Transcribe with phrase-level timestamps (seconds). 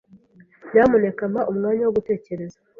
[0.71, 2.57] Nyamuneka mpa umwanya wo gutekereza.